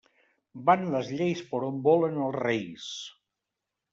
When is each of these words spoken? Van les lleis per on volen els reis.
Van 0.69 0.85
les 0.93 1.09
lleis 1.19 1.43
per 1.51 1.59
on 1.69 1.77
volen 1.87 2.17
els 2.29 2.39
reis. 2.39 2.87